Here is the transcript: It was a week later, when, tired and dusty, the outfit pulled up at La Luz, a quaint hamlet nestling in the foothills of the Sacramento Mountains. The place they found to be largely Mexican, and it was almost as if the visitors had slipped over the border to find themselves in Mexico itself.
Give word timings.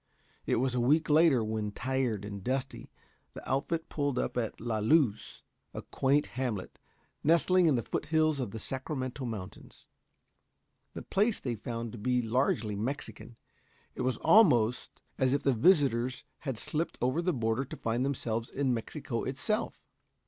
It 0.47 0.55
was 0.55 0.73
a 0.73 0.79
week 0.81 1.11
later, 1.11 1.43
when, 1.43 1.69
tired 1.71 2.25
and 2.25 2.43
dusty, 2.43 2.89
the 3.35 3.47
outfit 3.47 3.87
pulled 3.87 4.17
up 4.17 4.35
at 4.35 4.59
La 4.59 4.79
Luz, 4.79 5.43
a 5.75 5.83
quaint 5.83 6.25
hamlet 6.25 6.79
nestling 7.23 7.67
in 7.67 7.75
the 7.75 7.83
foothills 7.83 8.39
of 8.39 8.49
the 8.49 8.57
Sacramento 8.57 9.25
Mountains. 9.25 9.85
The 10.95 11.03
place 11.03 11.39
they 11.39 11.53
found 11.53 11.91
to 11.91 11.99
be 11.99 12.23
largely 12.23 12.75
Mexican, 12.75 13.27
and 13.27 13.35
it 13.93 14.01
was 14.01 14.17
almost 14.17 15.03
as 15.19 15.33
if 15.33 15.43
the 15.43 15.53
visitors 15.53 16.23
had 16.39 16.57
slipped 16.57 16.97
over 16.99 17.21
the 17.21 17.31
border 17.31 17.63
to 17.65 17.77
find 17.77 18.03
themselves 18.03 18.49
in 18.49 18.73
Mexico 18.73 19.23
itself. 19.23 19.85